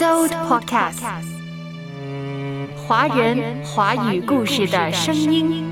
[0.00, 1.02] So Podcast，
[2.88, 5.70] 华人华语故事的声音。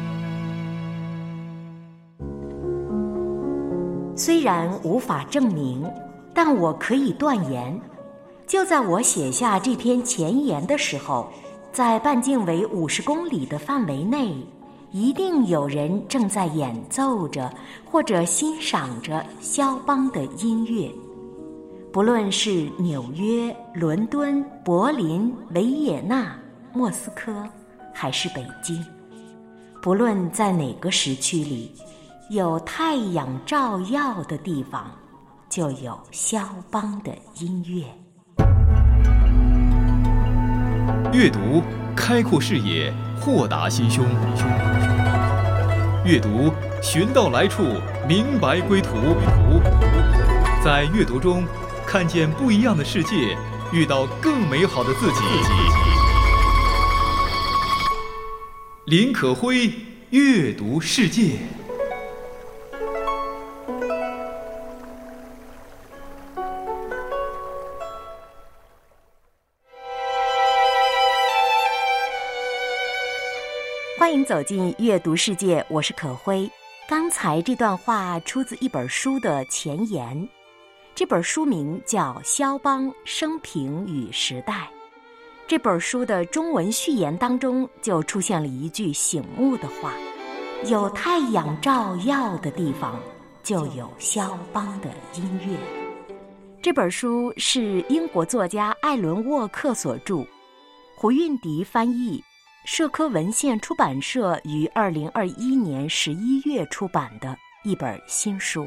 [4.15, 5.83] 虽然无法证明，
[6.35, 7.81] 但我可以断言，
[8.47, 11.27] 就在我写下这篇前言的时候，
[11.73, 14.37] 在半径为五十公里的范围内，
[14.91, 17.51] 一定有人正在演奏着
[17.91, 20.93] 或者欣赏着肖邦的音乐。
[21.91, 26.37] 不论是纽约、伦敦、柏林、维也纳、
[26.73, 27.33] 莫斯科，
[27.95, 28.85] 还是北京，
[29.81, 31.75] 不论在哪个时区里，
[32.29, 34.91] 有太阳照耀的地方，
[35.49, 37.11] 就有肖邦的
[37.41, 37.83] 音乐。
[41.11, 41.63] 阅读
[41.97, 44.05] 开阔视野，豁达心胸；
[46.05, 47.63] 阅读寻到来处，
[48.07, 48.91] 明白归途。
[50.63, 51.43] 在阅读中。
[51.91, 53.35] 看见不一样的世界，
[53.73, 55.23] 遇到更美好的自己。
[58.85, 59.73] 林可辉
[60.11, 61.39] 阅读世界，
[73.99, 76.51] 欢迎走进阅读世界，我是可辉。
[76.87, 80.29] 刚才这段话出自一本书的前言。
[80.99, 84.53] 这本书名叫《肖邦生平与时代》。
[85.47, 89.93] 这本书的中文序言当中就出现了一句醒目的话
[90.67, 93.01] ：“有太阳照耀的地方，
[93.45, 95.57] 就有肖邦的音乐。”
[96.61, 100.27] 这本书是英国作家艾伦沃克所著，
[100.97, 102.21] 胡运迪翻译，
[102.65, 108.67] 社科文献出版社于二零二一年十一月出版的一本新书。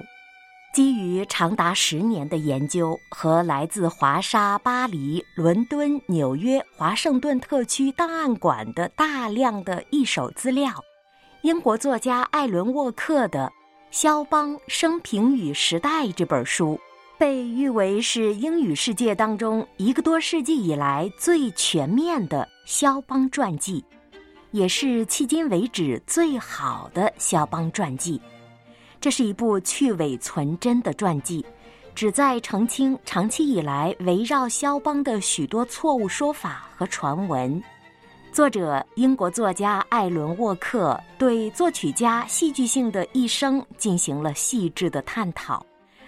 [0.73, 10.71] 基于长达十年的研究和来自华沙、巴黎、伦敦、纽约、华盛顿特区档案馆的大量的一手资料，
[11.41, 13.47] 英国作家艾伦沃克的
[13.91, 16.79] 《肖邦生平与时代》这本书，
[17.19, 23.83] 被誉为是英语世界当中一个多世纪以来最全面的肖邦传记，
[24.51, 28.21] 也是迄今为止最好的肖邦传记。
[29.01, 31.43] 这是一部去伪存真的传记，
[31.95, 37.61] 旨在澄清长期以来围绕肖邦的许多错误说法和传闻。
[38.31, 45.65] 作者英国作家艾伦沃克对作曲家戏剧性的一生进行了细致的探讨。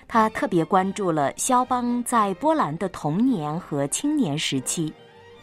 [0.07, 4.93] 他特别关注了肖邦在波兰的童年和青年时期，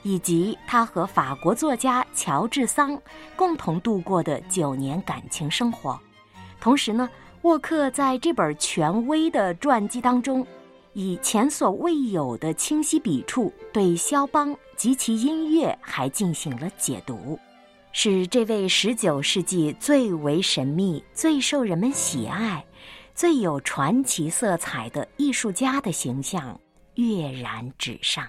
[0.05, 2.97] 以及他和法国作家乔治桑
[3.34, 5.99] 共同度过的九年感情生活。
[6.60, 7.10] 同时呢。
[7.43, 10.47] 沃克在这本权威的传记当中，
[10.93, 17.39] 以前所未有的清晰笔触，对肖邦及其音乐还进行了解读，
[17.93, 22.62] 使这位十九世纪最为神秘、最受人们喜爱、
[23.15, 26.61] 最有传奇色彩的艺术家的形象
[26.97, 28.27] 跃然纸上。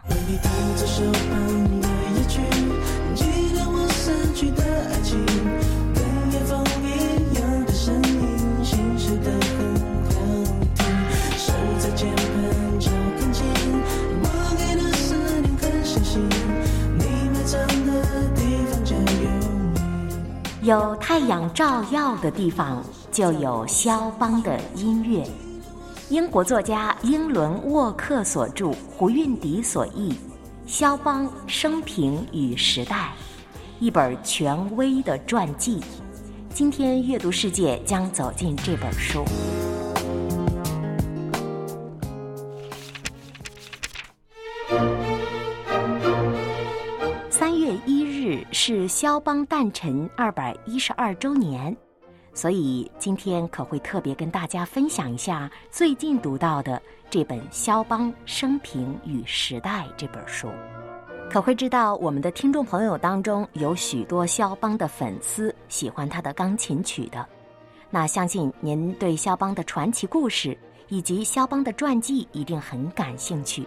[20.64, 25.28] 有太阳照耀的地方，就有肖邦的音乐。
[26.10, 30.12] 英国作家英伦沃克所著，胡运迪所译，
[30.68, 32.96] 《肖邦生平与时代》，
[33.80, 35.82] 一本权威的传记。
[36.54, 39.26] 今天阅读世界将走进这本书。
[48.64, 51.76] 是肖邦诞辰二百一十二周年，
[52.32, 56.80] 所以今天可会特别跟大家分享一下最近读到的
[57.10, 60.48] 这本《肖邦生平与时代》这本书。
[61.28, 67.28] 可会知道我们的听众朋友当中有许多肖邦的粉丝，喜欢他的钢琴曲的。
[67.90, 70.56] 那相信您对肖邦的传奇故事
[70.88, 73.66] 以及肖邦的传记一定很感兴趣。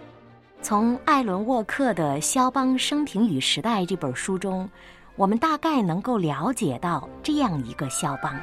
[0.61, 4.67] 从艾伦沃克的《肖邦生平与时代》这本书中，
[5.15, 8.35] 我们大概能够了解到这样一个肖邦：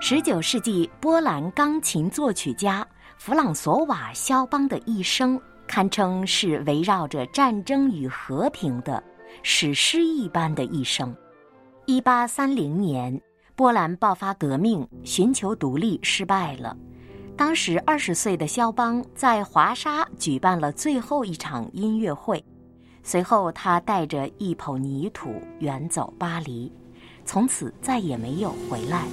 [0.00, 2.86] 十九世纪波兰钢琴作曲家
[3.16, 9.02] 弗朗索瓦·肖邦的一生，堪称是围绕着战争与和平的
[9.42, 11.14] 史诗一般的一生。
[11.86, 13.18] 一八三零年，
[13.54, 16.76] 波兰爆发革命，寻求独立失败了。
[17.36, 22.42] 当时二十岁的肖邦在华沙举办了最后一场音乐会，
[23.02, 26.70] 随后他带着一捧泥土远走巴黎，
[27.24, 29.04] 从此再也没有回来。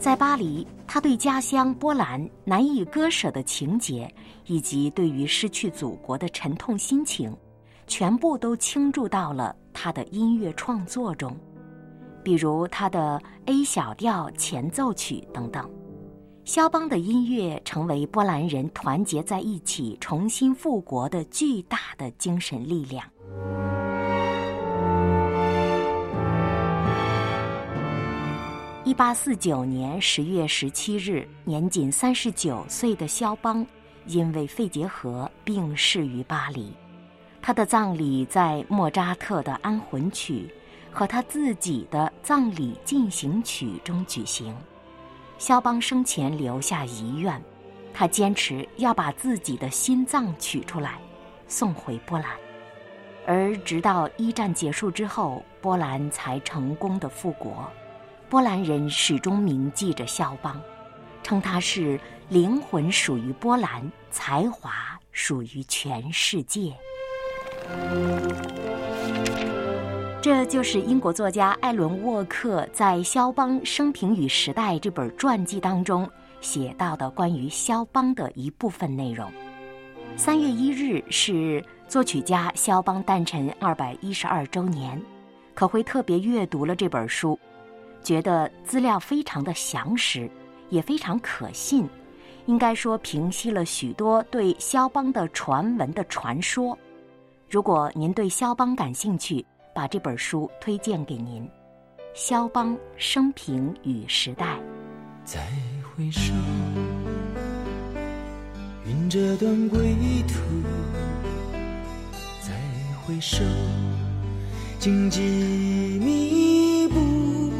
[0.00, 4.10] 在巴黎，他对家乡波兰难以割舍的情结，
[4.46, 7.36] 以及对于失去祖国的沉痛心情，
[7.86, 11.36] 全部都倾注到了他的音乐创作中。
[12.26, 15.70] 比如他的 A 小调前奏曲等等，
[16.44, 23.08] 肖邦的音乐成为波兰人团结在一起、重新复国的巨大的精神力量。
[28.82, 33.64] 一八四九年十月十七日，年仅三十九岁的肖邦
[34.06, 36.72] 因为肺结核病逝于巴黎，
[37.40, 40.52] 他的葬礼在莫扎特的安魂曲。
[40.96, 44.56] 和他自己的葬礼进行曲中举行。
[45.36, 47.38] 肖邦生前留下遗愿，
[47.92, 50.98] 他坚持要把自己的心脏取出来，
[51.46, 52.30] 送回波兰。
[53.26, 57.70] 而直到一战结束之后，波兰才成功的复国。
[58.30, 60.58] 波兰人始终铭记着肖邦，
[61.22, 62.00] 称他是
[62.30, 66.74] 灵魂属于波兰，才华属于全世界。
[70.26, 79.30] 这就是英国作家艾伦·沃克在《肖邦生平与时代》这本传记当中写到的关于肖邦的一部分内容。
[80.16, 85.00] 三月一日是作曲家肖邦诞辰二百一十二周年，
[85.54, 87.38] 可会特别阅读了这本书，
[88.02, 90.28] 觉得资料非常的详实，
[90.70, 91.88] 也非常可信，
[92.46, 96.76] 应该说平息了许多对肖邦的传闻的传说。
[97.48, 99.46] 如果您对肖邦感兴趣，
[99.76, 101.42] 把这本书推荐给您，
[102.14, 104.56] 《肖邦生平与时代》。
[105.22, 105.38] 再
[105.82, 106.32] 回首，
[108.86, 109.94] 云这段归
[110.26, 110.38] 途；
[112.40, 112.54] 再
[113.02, 113.44] 回首，
[114.78, 115.20] 荆棘
[116.02, 117.52] 密布，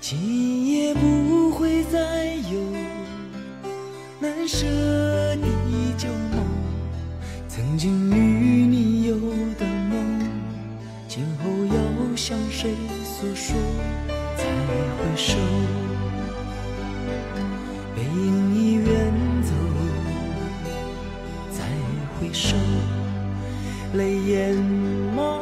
[0.00, 2.60] 今夜不会再有
[4.20, 5.48] 难舍的
[5.98, 6.46] 旧梦，
[7.48, 8.81] 曾经与你
[12.32, 12.74] 向谁
[13.04, 13.54] 诉说？
[14.38, 14.44] 再
[14.96, 15.36] 回首，
[17.94, 19.12] 背影已远
[19.42, 19.52] 走。
[21.50, 21.62] 再
[22.18, 22.56] 回首，
[23.92, 24.56] 泪眼
[25.14, 25.41] 朦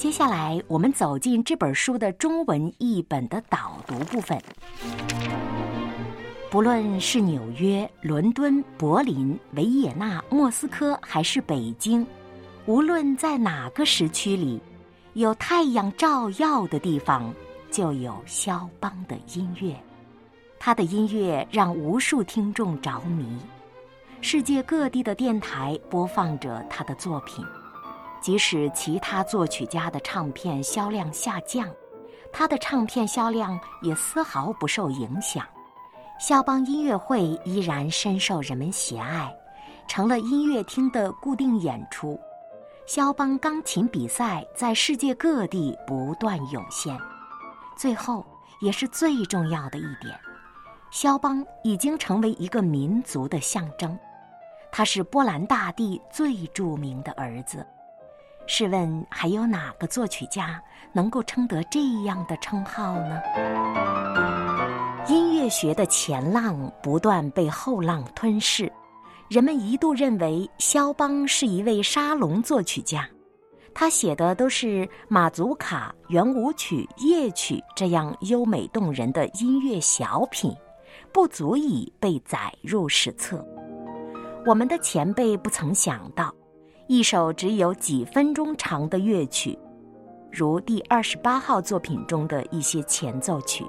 [0.00, 4.40] 接下来，我们走进这本书的中文译本的导读部分。
[6.50, 12.06] 不论是纽约、伦敦、柏林、维也纳、莫斯科，还是北京，
[12.64, 14.58] 无论在哪个时区里，
[15.12, 17.30] 有太阳照耀的地方，
[17.70, 19.76] 就有肖邦的音乐。
[20.58, 23.38] 他的音乐让无数听众着迷，
[24.22, 27.44] 世界各地的电台播放着他的作品。
[28.20, 31.68] 即使其他作曲家的唱片销量下降，
[32.32, 35.44] 他的唱片销量也丝毫不受影响。
[36.18, 39.34] 肖邦音乐会依然深受人们喜爱，
[39.88, 42.20] 成了音乐厅的固定演出。
[42.86, 46.98] 肖邦钢琴比赛在世界各地不断涌现。
[47.74, 48.26] 最后，
[48.60, 50.14] 也是最重要的一点，
[50.90, 53.98] 肖邦已经成为一个民族的象征。
[54.70, 57.66] 他是波兰大地最著名的儿子。
[58.52, 60.60] 试问还有哪个作曲家
[60.92, 63.22] 能够称得这样的称号呢？
[65.06, 68.70] 音乐学的前浪不断被后浪吞噬，
[69.28, 73.08] 人们一度认为肖邦是一位沙龙作曲家，
[73.72, 80.52] 他写的都是马祖卡、圆舞曲、夜曲这样优美动人的音乐小品，
[81.12, 83.46] 不足以被载入史册。
[84.44, 86.34] 我们的前辈不曾想到。
[86.90, 89.56] 一首只有几分钟长的乐曲，
[90.28, 93.64] 如第二十八号作品中的一些前奏曲，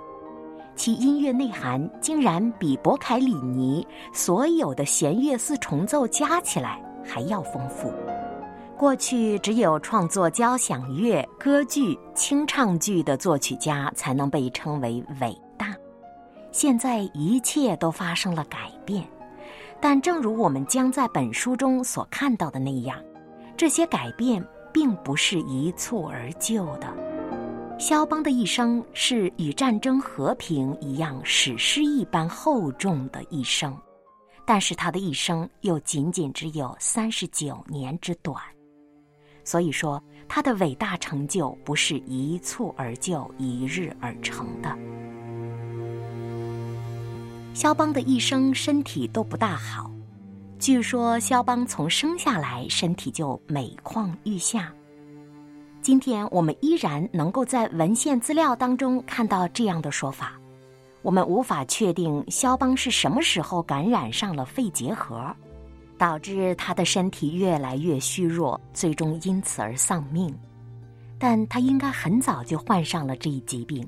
[0.75, 7.93] 其音乐内涵竟然比博凯里尼所有的弦乐四重奏加起来还要丰富。
[8.75, 15.75] 过去只有创作交响乐、歌剧、清唱剧的作曲家才能被称为伟大，
[16.51, 19.07] 现在一切都发生了改变。
[19.79, 22.97] 但正如我们将在本书中所看到的那样，
[23.61, 26.91] 这些改变并不是一蹴而就的。
[27.77, 33.77] 肖邦的一生是与战争和平一样史诗一般厚重的一生，
[34.47, 38.35] 但是他的一生又仅仅只有三十九年之短，
[39.43, 44.75] 所以说他的伟大成就不是一蹴而就、一日而成的。
[47.53, 49.91] 肖邦的一生身体都不大好，
[50.61, 54.71] 据说肖邦从生下来身体就每况愈下。
[55.81, 60.39] 今天我们依然能够在文献资料当中看到这样的说法。
[61.01, 65.35] 我们无法确定肖邦是什么时候感染上了肺结核，
[65.97, 70.31] 导致他的身体越来越虚弱，最终因此而丧命。
[71.17, 73.83] 但他应该很早就患上了这一疾病。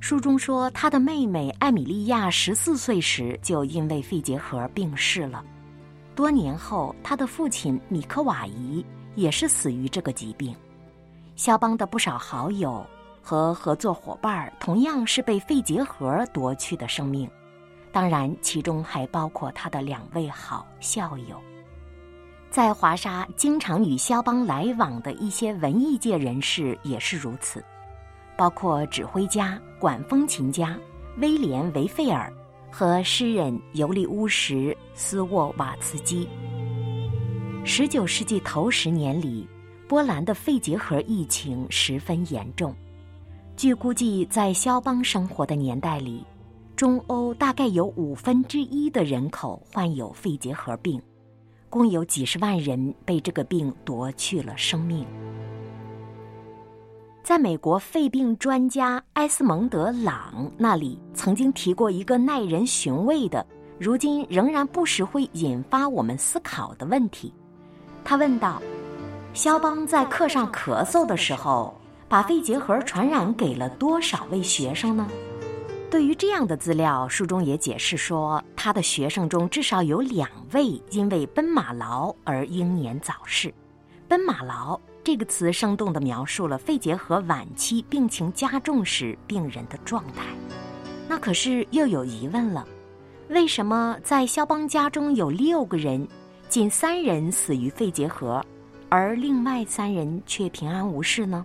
[0.00, 5.44] 书中说，他的妹妹艾米莉亚十四岁时就因为肺结核病逝了。
[6.14, 10.54] 多年后，他的父亲米科瓦伊也是死于这个疾病。
[11.36, 12.84] 肖邦的不少好友
[13.22, 17.28] 和合作伙伴同样是被肺结核夺去的生命，
[17.90, 21.40] 当然，其中还包括他的两位好校友。
[22.50, 27.64] 在华沙经常与肖邦来往的一些文艺界人士也是如此，
[28.36, 30.76] 包括指挥家、管风琴家
[31.16, 32.30] 威廉·维费尔
[32.72, 34.54] 和诗人尤利乌什·
[34.94, 36.26] 斯沃瓦茨基。
[37.64, 39.46] 十九世纪头十年里。
[39.88, 42.74] 波兰的肺结核疫情十分严重，
[43.58, 46.24] 据估计，在肖邦生活的年代里，
[46.74, 50.98] 中欧大概有五分之一的人口患有肺结核病，
[51.68, 55.04] 共有几十万人被这个病夺去了生命。
[57.22, 63.46] 在美国肺病专家埃斯蒙德·朗那里，曾经提过一个耐人寻味的，
[63.78, 67.32] 如今仍然不时会引发我们思考的问题。
[68.04, 68.60] 他问道。
[69.34, 71.74] 肖邦在课上咳嗽的时候，
[72.06, 75.08] 把肺结核传染给了多少位学生呢？
[75.90, 83.54] 对于这样的资料，书中也解释说，他的学生中至少有两位因为奔马劳而英年早逝。
[84.06, 90.22] 奔马劳这个词生动地描述了肺结核晚期病情加重时病人的状态。
[91.08, 92.66] 那可是又有疑问了：
[93.28, 96.06] 为什么在肖邦家中有六个人，
[96.48, 98.44] 仅三人死于肺结核？
[98.88, 101.44] 而另外三人却平安无事呢？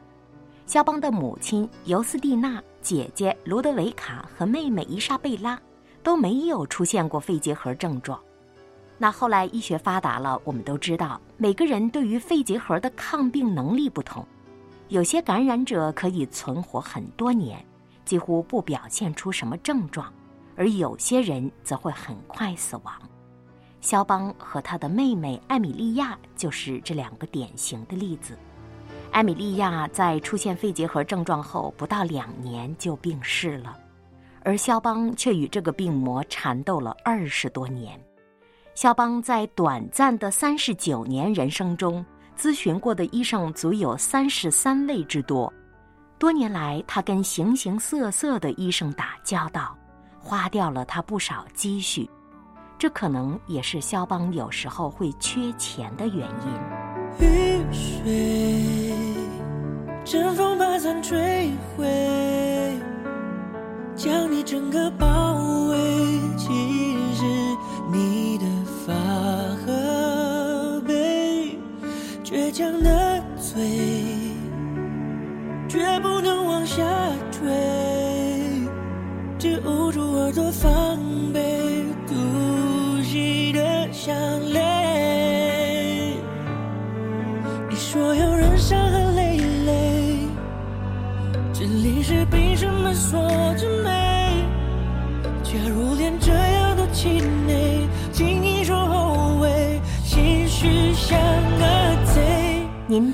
[0.67, 5.59] 肖邦的母亲尤斯蒂娜、姐姐卢德维卡和妹妹伊莎贝拉
[6.03, 8.19] 都没有出现过肺结核症状。
[8.97, 14.25] 那后来医学发达了，我们都知道每个人对于肺结核的抗病能力不同，
[14.87, 17.63] 有些感染者可以存活很多年，
[18.05, 20.11] 几乎不表现出什么症状，
[20.55, 22.93] 而有些人则会很快死亡。
[23.81, 28.35] 肖邦和他的妹妹艾米莉亚就是这两个典型的例子。
[29.11, 33.77] 艾米莉亚在出现肺结核症状后不到两年就病逝了，
[34.43, 37.99] 而肖邦却与这个病魔缠斗了二十多年。
[38.77, 42.05] 肖邦在短暂的三十九年人生中，
[42.37, 45.51] 咨询过的医生足有三十三位之多。
[46.19, 49.75] 多年来，他跟形形色色的医生打交道，
[50.19, 52.07] 花掉了他不少积蓄。
[52.77, 57.27] 这可能也是肖邦有时候会缺钱的原因。
[57.27, 58.93] 雨水，
[60.05, 62.79] 阵风把伞吹毁，
[63.95, 65.33] 将你整个包
[65.71, 66.21] 围。
[66.37, 66.53] 其
[67.15, 67.25] 实
[67.91, 68.16] 你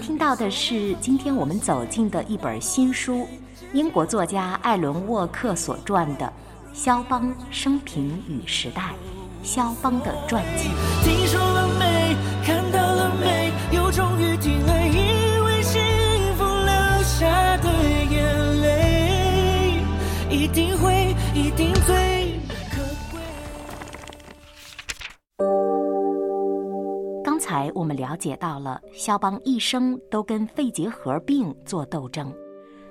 [0.05, 3.25] 听到的是今天我们走进的一本新书，
[3.72, 6.25] 英国作家艾伦沃克所撰的
[6.77, 8.81] 《肖邦生平与时代》。
[9.48, 10.67] 肖邦的传记。
[11.05, 12.17] 听说了没？
[12.45, 13.50] 看到了没？
[13.72, 15.81] 有终于听了，以为幸
[16.38, 17.69] 福流下的
[18.12, 19.79] 眼泪，
[20.29, 21.74] 一定会，一定。
[21.74, 22.23] 你
[27.74, 32.34] 我们了解到了肖邦一生都跟肺结核病做斗争，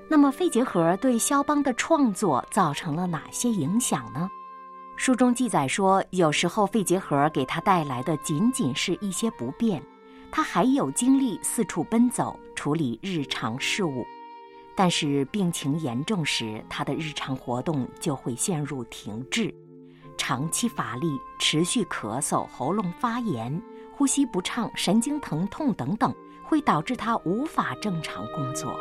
[0.09, 4.29] 那么肺结核对肖邦的创作造成了哪些影响呢？
[4.97, 9.83] 书中记载说，有时候肺结核给他带来的仅仅是一些不便，
[10.31, 14.05] 他还有精力四处奔走处理日常事务，
[14.77, 19.53] 但是病情严重时，他的日常活动就会陷入停滞，
[20.17, 23.61] 长期乏力、持续咳嗽、喉咙发炎。
[24.03, 28.75] 呼吸不畅、神经疼痛等等，会导致他无法正常工作。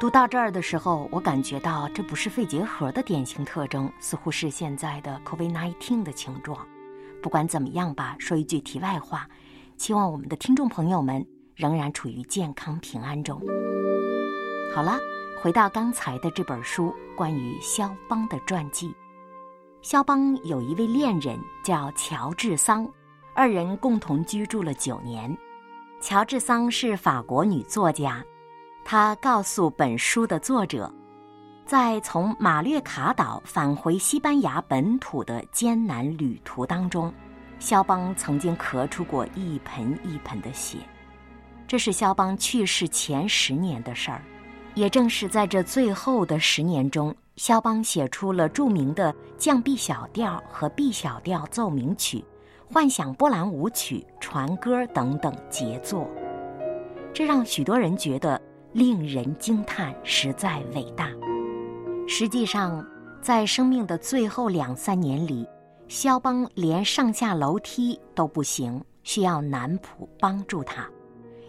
[0.00, 6.66] 读到这儿的时候，我感觉到这不是肺结核的典型特征，似乎是现在的 COVID-19 的情状。
[7.22, 9.28] 不管怎么样吧，说一句题外话，
[9.76, 11.24] 希望我们的听众朋友们
[11.54, 13.40] 仍然处于健康平安中。
[14.74, 14.98] 好了，
[15.40, 18.92] 回到刚才的这本书，关于肖邦的传记。
[19.80, 22.84] 肖邦有一位恋人叫乔治桑。
[23.36, 25.36] 二人共同居住了九年。
[26.00, 28.24] 乔治桑是法国女作家，
[28.84, 30.92] 她告诉本书的作者，
[31.66, 37.12] 在从马略卡岛返回西班牙本土的艰难旅途当中，
[37.58, 40.78] 肖邦曾经咳出过一盆一盆的血。
[41.66, 44.22] 这是肖邦去世前十年的事儿。
[44.74, 52.24] 也正是在这最后的十年中，肖邦写出了著名的降 B 小调和 B 小调奏鸣曲。
[52.74, 56.10] 幻想波兰舞曲、船歌等等杰作，
[57.12, 61.08] 这让许多人觉得令人惊叹，实在伟大。
[62.08, 62.84] 实际上，
[63.22, 65.46] 在生命的最后两三年里，
[65.86, 70.84] 肖邦连上下楼梯都不行，需要男仆帮助他。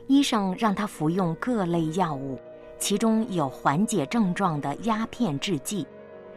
[0.05, 2.37] 医生让他服用各类药物，
[2.77, 5.87] 其中有缓解症状的鸦片制剂。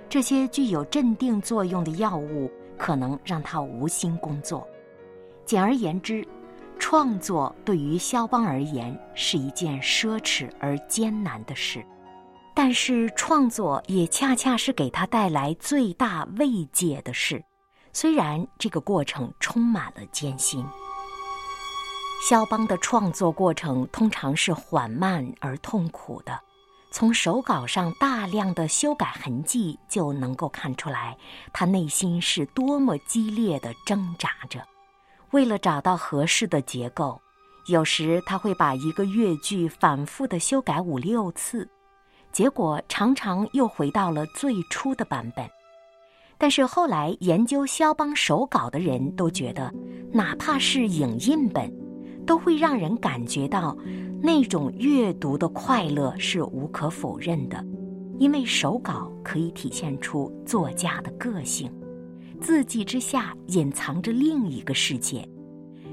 [0.08, 4.66] 这些具有镇定作用的药物可能让他无心工作。
[5.48, 6.28] 简而言之，
[6.78, 11.82] 创作对于肖邦而言是一件奢侈而艰难的事，
[12.54, 17.42] 但是创作也恰恰是给他带来最大慰藉的事。
[17.94, 20.62] 虽然这个过程充满了艰辛，
[22.28, 26.38] 肖邦的创作过程通常是缓慢而痛苦的。
[26.90, 31.16] 从手稿上大量的修改痕迹就能够看出来，
[31.54, 34.62] 他内心是多么激烈的挣扎着。
[35.32, 37.20] 为了找到合适的结构，
[37.66, 41.68] 有时他会把一个乐句反复的修改五六次，
[42.32, 45.48] 结果常常又回到了最初的版本。
[46.38, 49.72] 但是后来研究肖邦手稿的人都觉得，
[50.12, 51.70] 哪怕是影印本，
[52.24, 53.76] 都会让人感觉到
[54.22, 57.62] 那种阅读的快乐是无可否认的，
[58.18, 61.70] 因为手稿可以体现出作家的个性。
[62.40, 65.28] 字迹之下隐藏着另一个世界，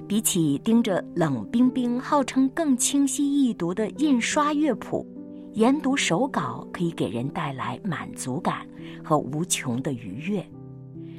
[0.08, 5.06] 比起盯着冷冰冰、号称更清晰易读的印刷乐谱，
[5.54, 8.66] 研读手稿可以给人带来满足感
[9.04, 10.46] 和无穷的愉悦。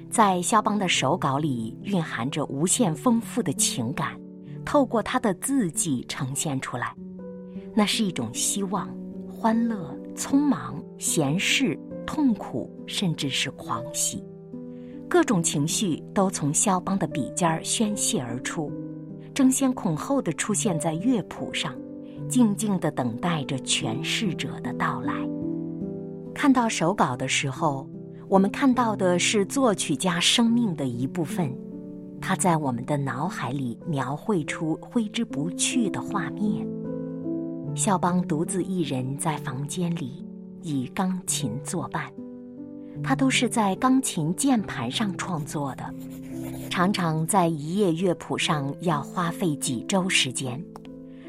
[0.08, 4.18] 在肖邦的手稿里蕴含着无限丰富的情感，
[4.64, 6.94] 透过他的字迹呈现出来，
[7.74, 8.88] 那是一种希望、
[9.28, 14.22] 欢乐、匆忙、闲适、痛苦，甚至是狂喜。
[15.08, 18.70] 各种情绪都从肖邦的笔尖儿宣泄而出，
[19.32, 21.74] 争先恐后的出现在乐谱上，
[22.28, 25.14] 静静的等待着诠释者的到来。
[26.34, 27.88] 看到手稿的时候，
[28.28, 31.56] 我们看到的是作曲家生命的一部分，
[32.20, 36.66] 他在我们的脑海里描绘出挥之不去的画面。
[37.76, 40.26] 肖邦独自一人在房间里，
[40.62, 42.12] 以钢琴作伴。
[43.02, 45.94] 他都是在钢琴键盘上创作的，
[46.70, 50.62] 常常在一页乐谱上要花费几周时间。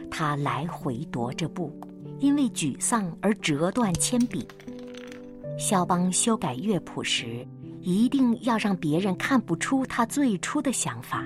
[0.10, 1.72] 他来回踱着步，
[2.20, 4.48] 因为沮丧而折断铅笔。
[5.60, 7.46] 肖邦修改乐谱时，
[7.82, 11.26] 一定要让别人看不出他最初的想法。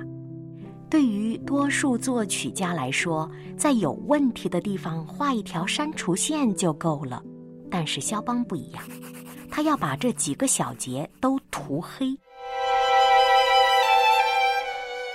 [0.89, 7.23] 对于多数作曲家来说，在有问题的地方画一条删除线就够了，
[7.69, 8.83] 但是肖邦不一样。
[9.51, 12.17] 他要把这几个小节都涂黑。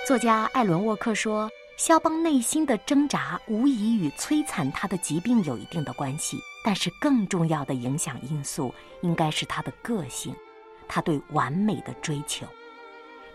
[0.05, 10.33] 作家艾伦沃克说：“肖邦内心的挣扎无疑与摧残他的疾病有一定的关系，但是更重要的影响因素应该是他的个性，
[10.87, 12.45] 他对完美的追求，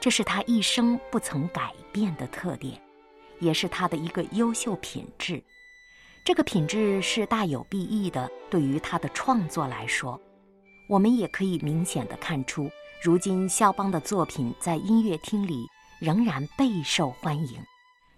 [0.01, 2.81] 这是他一生不曾改变的特点，
[3.39, 5.43] 也是他的一个优秀品质。
[6.25, 10.19] 这个品质是大有裨益的，对于他的创作来说。”
[10.89, 12.71] 我们也可以明显的看出，
[13.03, 15.67] 如今肖邦的作品在音乐厅里
[15.99, 17.59] 仍然备受欢迎。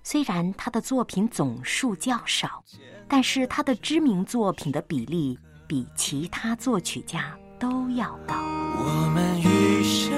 [0.03, 2.63] 虽然他的作品总数较少，
[3.09, 8.35] 但是他的知名作品的比例比其他作曲家都要高。
[8.77, 10.13] 我们余生，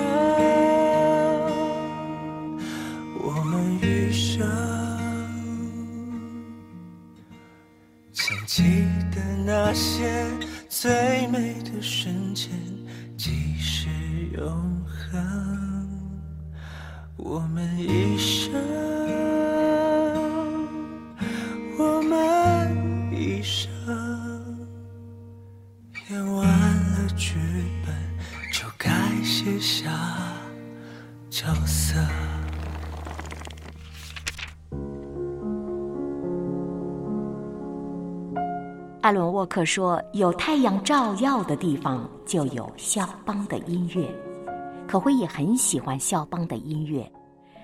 [3.20, 4.44] 我们余生，
[8.12, 8.62] 请记
[9.14, 10.26] 得那些
[10.68, 12.50] 最美的瞬间，
[13.16, 13.88] 即是
[14.34, 15.88] 永恒。
[17.16, 18.35] 我们一生
[39.06, 44.04] 艾伦沃克说：“有太阳照耀的地方，就有肖邦的音乐。”
[44.84, 47.08] 可辉也很喜欢肖邦的音乐。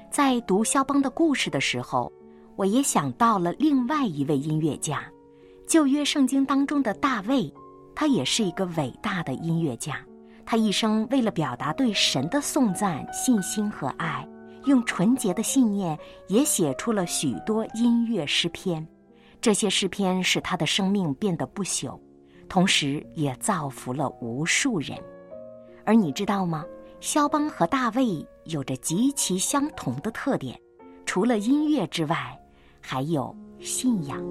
[0.08, 2.12] 在读肖邦的故事的时候，
[2.54, 5.02] 我也想到了另外一位音乐家——
[5.66, 7.52] 旧约圣经当中的大卫。
[7.92, 9.96] 他也是一个伟大的音乐家。
[10.46, 14.24] 他一生为了表达对神的颂赞、信心和爱，
[14.66, 18.86] 用纯洁的信念也写出了许多音乐诗篇。
[19.42, 21.98] 这些诗篇使他的生命变得不朽，
[22.48, 24.96] 同时也造福了无数人。
[25.84, 26.64] 而你知道吗？
[27.00, 30.56] 肖邦和大卫有着极其相同的特点，
[31.04, 32.40] 除了音乐之外，
[32.80, 34.22] 还有信仰。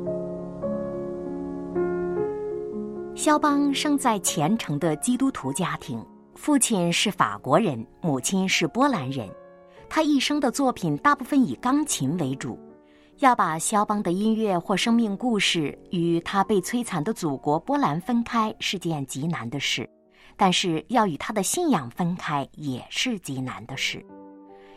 [3.14, 6.02] 肖邦生在虔诚的基督徒家庭，
[6.36, 9.30] 父亲是法国人，母亲是波兰人。
[9.90, 12.58] 他一生的作品大部分以钢琴为主。
[13.22, 19.88] 要把肖邦的音乐或生命故事与他被摧残的祖国波兰分开是件极难的事，
[20.36, 24.04] 但是要与他的信仰分开也是极难的事。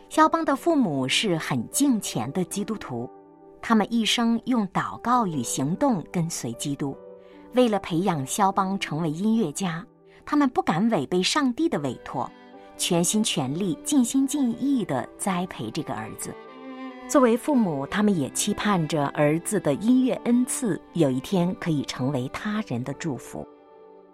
[0.09, 3.09] 肖邦的父母是很敬虔的基督徒，
[3.63, 6.95] 他们一生用祷告与行动跟随基督。
[7.53, 9.83] 为了培养肖邦成为音乐家，
[10.23, 12.29] 他们不敢违背上帝的委托，
[12.77, 16.31] 全心全力、尽心尽意地栽培这个儿子。
[17.07, 23.47] 作为父母，他们也期盼着儿子的音乐恩赐有一天可以成为他人的祝福。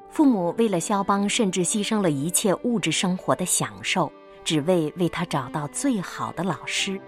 [0.09, 4.11] 父母为了肖邦，甚至牺牲了一切物质生活的享受，
[4.43, 6.99] 只为为他找到最好的老师。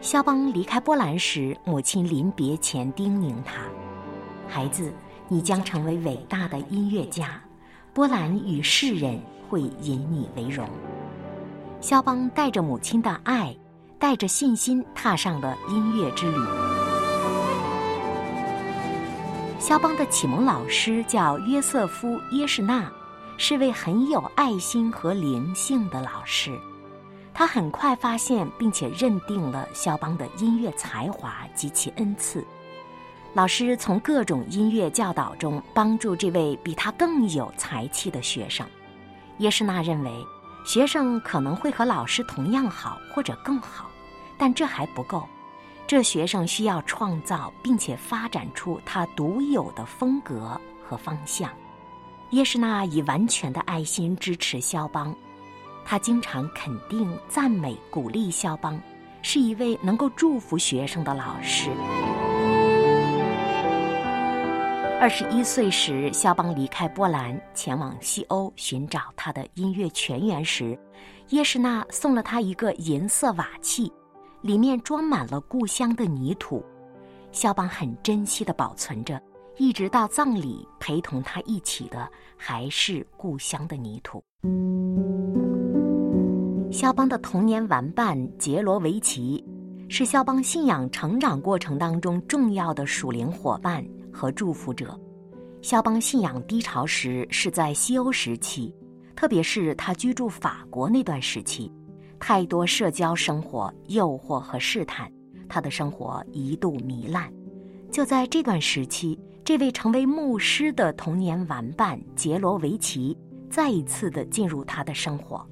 [0.00, 3.62] 肖邦离开波兰时，母亲临别前叮咛他
[4.48, 4.92] ：“孩子。”
[5.28, 7.42] 你将成为伟大的音乐家，
[7.92, 10.64] 波兰与世人会引你为荣。
[11.80, 13.52] 肖邦带着母亲的爱，
[13.98, 16.38] 带着信心踏上了音乐之旅。
[19.58, 22.90] 肖邦的启蒙老师叫约瑟夫·耶什纳，
[23.36, 26.56] 是位很有爱心和灵性的老师。
[27.34, 32.42] 他很快发现并且认定了肖邦的音乐才华及其恩赐。
[33.34, 38.66] 老师从各种音乐教导中帮助这位比他更有才气的学生。
[39.38, 40.24] 耶什纳认为，
[40.66, 43.88] 学生可能会和老师同样好或者更好，
[44.36, 45.26] 但这还不够。
[45.86, 51.48] 这学生需要创造并且发展出他独有的风格和方向。
[52.30, 55.14] 耶什纳以完全的爱心支持肖邦，
[55.84, 58.80] 他经常肯定、赞美、鼓励肖邦，
[59.22, 61.70] 是一位能够祝福学生的老师。
[64.98, 70.76] 二十一岁时，肖邦离开波兰，前往西欧寻找他的音乐泉源时，
[71.28, 73.92] 耶什纳送了他一个银色瓦器，
[74.40, 76.64] 里面装满了故乡的泥土。
[77.30, 79.20] 肖邦很珍惜地保存着，
[79.58, 84.24] 一直到葬礼，陪同他一起的还是故乡的泥土。
[86.72, 89.44] 肖邦的童年玩伴杰罗维奇，
[89.88, 93.84] 是肖邦信仰成长过程当中重要的属灵伙伴。
[94.16, 94.98] 和祝福者，
[95.60, 98.74] 肖邦信仰低潮时是在西欧时期，
[99.14, 101.70] 特别是他居住法国那段时期，
[102.18, 105.12] 太多社交生活诱惑和试探，
[105.50, 107.30] 他的生活一度糜烂。
[107.90, 113.14] 就在这段时期，这位成为牧师的童年玩伴杰罗维奇
[113.50, 115.46] 再一次的进入他的生活。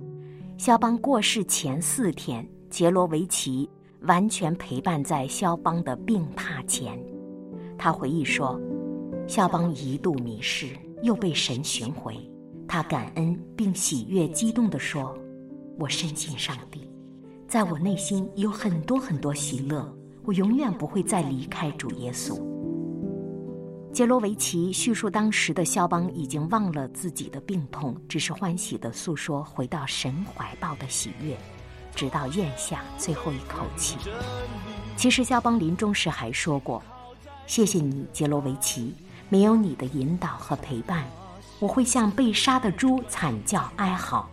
[0.56, 3.68] 肖邦过世前四天，杰罗维奇
[4.00, 6.98] 完全陪伴在肖邦的病榻前。
[7.76, 8.60] 他回忆说
[9.26, 10.68] ：“肖邦一度迷失，
[11.02, 12.16] 又被神寻回。
[12.66, 15.16] 他感恩并喜悦、激动地说
[15.78, 16.88] ：‘我深信上帝，
[17.46, 19.92] 在我内心有很多很多喜乐。
[20.24, 22.40] 我永远不会再离开主耶稣。’
[23.92, 31.36] 杰罗维奇叙述，当时的肖邦已经忘了自己的病痛，只是欢喜地诉说回到神怀抱的喜悦，
[31.94, 33.98] 直到咽下最后一口气。
[34.96, 36.82] 其实，肖邦临终时还说过
[37.46, 38.94] ：“谢谢你，杰罗维奇，
[39.28, 41.04] 没有你的引导和陪伴，
[41.58, 44.28] 我会像被杀的猪惨叫哀嚎。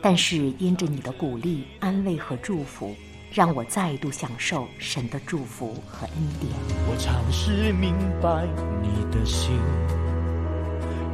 [0.00, 2.94] 但是，因着你的鼓励、安慰和祝福。”
[3.32, 6.52] 让我再度享受神的祝福和恩典。
[6.88, 8.44] 我尝试明白
[8.82, 9.52] 你的心，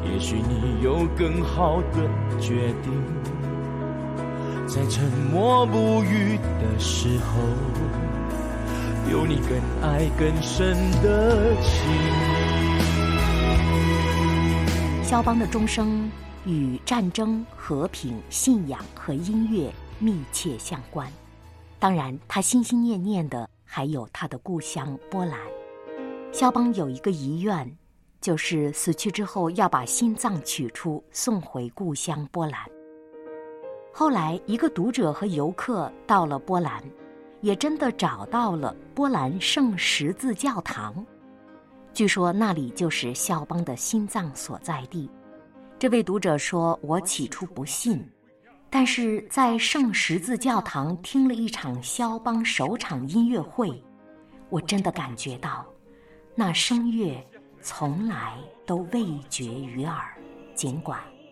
[0.02, 2.90] 也许你有更好的决定。
[4.66, 7.36] 在沉默不语的时候，
[9.10, 9.50] 有你更
[9.82, 11.86] 爱更深的情。
[15.04, 16.10] 肖邦的钟声
[16.44, 21.08] 与战争、和平、信仰和音乐密切相关。
[21.78, 25.38] 当然，他心心念念的还有他的故乡波兰。
[26.32, 27.76] 肖邦有一个遗愿，
[28.20, 32.60] 就是死去之后要把心脏取出，送回故乡波兰。
[33.92, 36.82] 后来，一个读者和游客到了波兰，
[37.46, 41.06] 也真的找到了波兰圣十字教堂。
[41.94, 45.08] 据说那里就是肖邦的心脏所在地。
[45.78, 48.04] 这位读者说：“我起初不信。”
[48.68, 53.80] 但是在圣十字教堂听了一场肖邦首场音乐会，
[54.48, 55.64] 我真的感觉到，
[56.34, 57.24] 那声乐
[57.62, 60.04] 从来都未绝于耳，
[60.52, 60.98] 尽管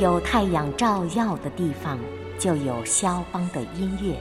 [0.00, 1.98] 有太阳照耀的地方，
[2.38, 4.16] 就有肖邦的音乐。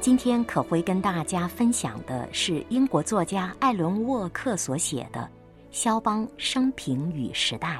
[0.00, 5.20] 今天可会跟大家分享的是英国作家艾伦沃克所写的
[5.70, 7.76] 《肖邦生平与时代》，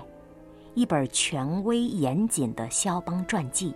[0.74, 3.72] 一本权威严谨的肖邦传记。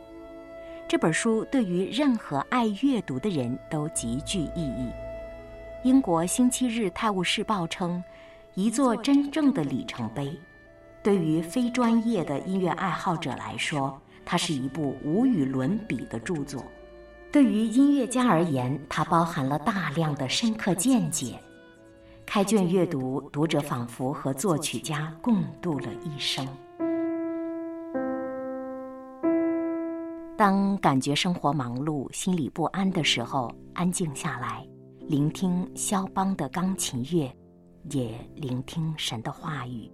[0.87, 4.91] 这本书对于任何爱阅读的人都极具意义。
[5.83, 8.03] 英国星期日泰晤士报称，
[8.55, 10.39] 一座真正的里程碑。
[11.05, 16.63] 对于非专业的音乐爱好者来说，它是一部无与伦比的著作；
[17.31, 21.39] 对于音乐家而言，它包含了大量的深刻见解。
[22.25, 26.49] 开卷阅读，读者仿佛和作曲家共度了一生。
[30.39, 34.67] 当感觉生活忙碌、心里不安的时候，安静下来，
[35.01, 37.31] 聆听肖邦的钢琴乐，
[37.91, 39.93] 也聆听神的话语。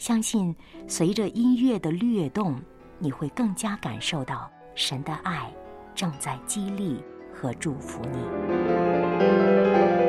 [0.00, 0.56] 相信
[0.88, 2.58] 随着音乐的律动，
[2.98, 5.52] 你会更加感受到神的爱
[5.94, 9.99] 正在激励和祝福你。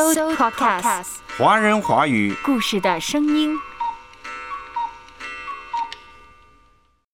[0.00, 3.54] So Podcast，华人华语故事的声音。